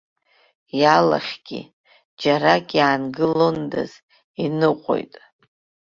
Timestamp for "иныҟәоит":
4.43-5.13